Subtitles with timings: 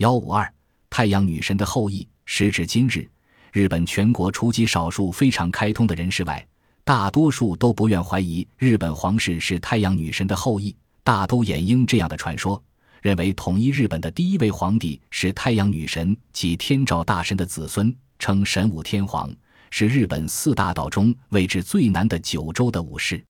[0.00, 0.50] 幺五二，
[0.88, 2.08] 太阳女神的后裔。
[2.24, 3.06] 时至今日，
[3.52, 6.46] 日本全国除极少数非常开通的人士外，
[6.84, 10.74] 大多数都不愿怀疑日本皇室是太阳女神的后裔，
[11.04, 12.62] 大都掩应这样的传说，
[13.02, 19.30] 认为统一日本的第一位皇帝是太阳女神及天照大神的子孙，称神武天皇，
[19.70, 23.22] 是日本四大岛中位置最南的九州的武士。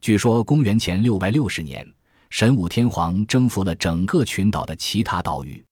[0.00, 1.86] 据说，公元前六百六十年。
[2.30, 5.64] 神武天皇征服了整个群岛的其他岛屿，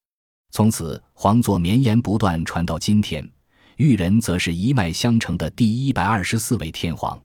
[0.57, 3.31] 从此皇座绵延不断，传到今天。
[3.77, 7.23] 裕仁则是一脉相承的第一百二十四位天皇，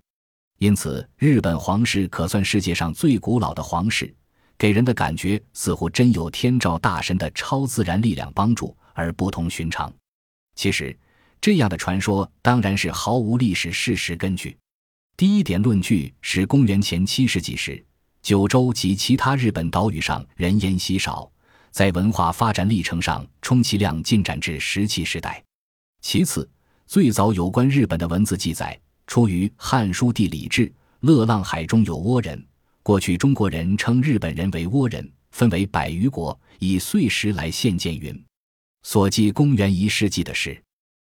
[0.60, 4.14] 因此日本皇室可算世界上最古老的皇室，
[4.58, 9.90] 给人的感觉似乎真有天照大神的超自然力量帮助，而不同寻常。
[10.58, 10.94] 其实，
[11.40, 14.58] 这样的传说当然是毫无历史事实根据。
[15.16, 17.82] 第一点论据是公元前七世纪时。
[18.22, 21.32] 九州及其他日本岛屿上人烟稀少，
[21.72, 25.44] 在文化发展历程上，充其量进展至石器时代。
[26.02, 26.48] 其次，
[26.86, 30.68] 最早有关日本的文字记载出于《汉书·地理志》，
[31.00, 32.46] 乐浪海中有倭人。
[32.84, 38.24] 过去中国人称日本人为倭人，分为百余国，以岁时来现见云。
[38.84, 40.62] 所记公元一世纪的事。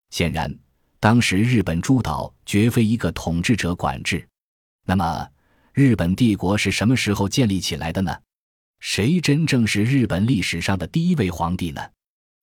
[0.09, 0.54] 显然，
[1.00, 4.28] 当时日本诸岛绝非一个统治者管制。
[4.86, 5.28] 那么？
[5.73, 8.14] 日本帝国是什么时候建立起来的呢？
[8.82, 11.82] 谁真正是日本历史上的第一位皇帝呢？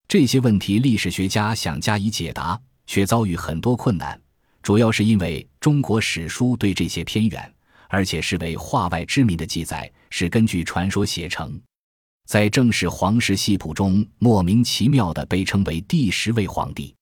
[0.07, 4.19] 这些问题，历史学家想加以解答，却遭遇很多困难。
[4.63, 7.53] 主要是因为中国史书对这些偏远，
[7.89, 11.61] 而且是为化外之民的记载，是根据传说写成。
[12.25, 16.95] 在正史皇室系谱中，莫名其妙地被称为第十位皇帝，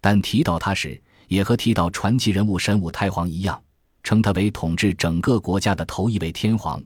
[0.00, 3.60] 但提到他时，也和提到传奇人物神武太皇一样。
[4.04, 6.80] 称他为统治整个国家的头一位天皇，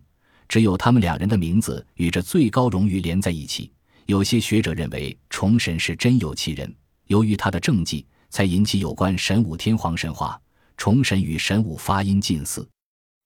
[0.51, 3.70] 只有他们两人的名字与这最高荣誉连在一起。
[4.06, 6.75] 有些学者认为崇神是真有其人，
[7.07, 10.41] 由于他的政绩，才引起有关神武天皇神话。
[10.77, 12.69] 崇神与神武发音近似，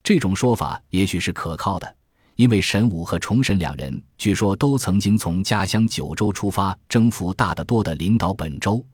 [0.03, 1.95] 这种说法也许是可靠的，
[2.35, 8.85] 因为神武和崇神两人据说都曾经从家乡九州出发，征服大得多的领岛本州。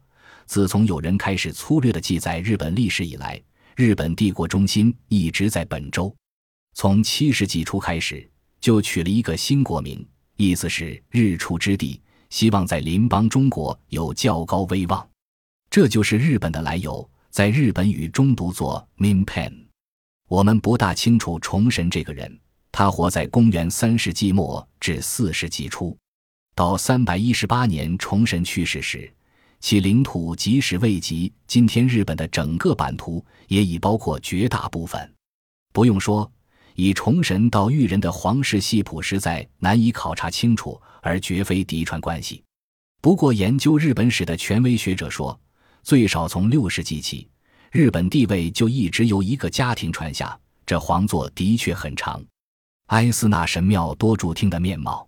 [0.45, 3.38] 自从有人开始粗略的记载日本历史以来。
[3.75, 6.16] 日本帝国中心一直在本州，
[6.73, 8.29] 从七世纪初开始
[8.61, 10.07] 就取了一个新国名，
[10.38, 11.99] 意思是日出之地，
[12.29, 15.05] 希望在邻邦中国有较高威望。
[15.69, 19.51] 这就是日本的来由，在日本语中读作 Minpan。
[20.29, 22.39] 我们不大清楚崇神这个人，
[22.72, 25.97] 他活在公元三世纪末至四世纪初，
[26.53, 29.11] 到三百一十八年崇神去世时。
[29.59, 35.13] 其领土即使未及今天日本的整个版图，也已包括绝大部分。
[35.72, 36.29] 不用说，
[36.75, 42.43] 以崇神到裕仁的皇室系谱实在难以考察清楚，而绝非嫡传关系。
[43.01, 45.39] 不过，研究日本史的权威学者说，
[45.83, 47.27] 最少从六世纪起，
[47.71, 50.37] 日本地位就一直由一个家庭传下。
[50.65, 52.23] 这皇座的确很长。
[52.87, 55.07] 埃斯纳神庙多柱厅的面貌。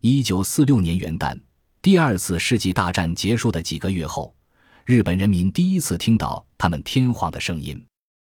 [0.00, 1.38] 一九四六年元旦。
[1.82, 4.34] 第二次世纪大战结束的几个月后，
[4.84, 7.80] 日本人民第一次听到他们天皇的声音。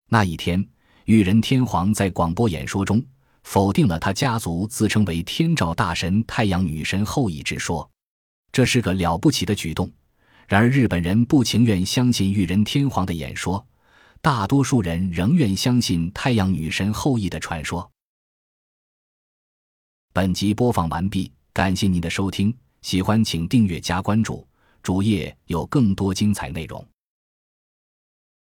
[0.08, 0.64] 那一天，
[1.10, 3.04] 裕仁天皇在广播演说中
[3.42, 7.90] 否定了他家族自称为天照大神、太阳女神后裔之说，
[8.52, 9.90] 这是个了不起的举动。
[10.46, 13.66] 然而，日本人不情愿相信裕仁天皇的演说，
[14.20, 17.90] 大多数人仍愿相信太阳女神后裔的传说。
[20.12, 22.56] 本集播放完毕，感谢您的收听。
[22.82, 24.46] 喜欢请订阅加关注，
[24.80, 26.86] 主页有更多精彩内容。